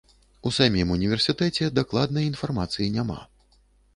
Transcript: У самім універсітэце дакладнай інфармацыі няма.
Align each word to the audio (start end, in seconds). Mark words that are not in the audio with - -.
У 0.49 0.51
самім 0.57 0.93
універсітэце 0.95 1.69
дакладнай 1.79 2.27
інфармацыі 2.31 2.91
няма. 2.97 3.21